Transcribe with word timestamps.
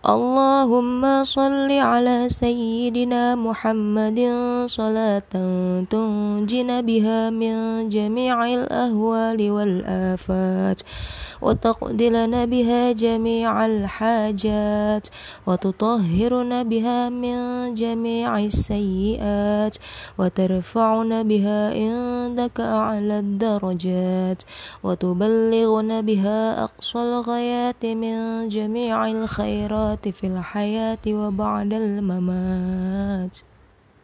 اللهم 0.00 1.24
صل 1.24 1.68
على 1.68 2.28
سيدنا 2.32 3.36
محمد 3.36 4.20
صلاة 4.64 5.32
تنجنا 5.90 6.80
بها 6.80 7.30
من 7.30 7.88
جميع 7.88 8.44
الأهوال 8.44 9.50
والآفات 9.50 10.80
وتقضي 11.42 12.08
لنا 12.08 12.44
بها 12.44 12.92
جميع 12.92 13.66
الحاجات 13.66 15.08
وتطهرنا 15.46 16.62
بها 16.62 17.08
من 17.08 17.36
جميع 17.74 18.38
السيئات 18.38 19.76
وترفعنا 20.18 21.22
بها 21.22 21.72
عندك 22.30 22.60
أعلى 22.60 23.18
الدرجات 23.18 24.42
وتبلغنا 24.82 26.00
بها 26.00 26.64
أقصى 26.64 26.98
الغايات 26.98 27.86
من 27.86 28.48
جميع 28.48 29.10
الخيرات 29.10 30.08
في 30.08 30.26
الحياة 30.26 31.04
وبعد 31.08 31.72
الممات. 31.72 33.38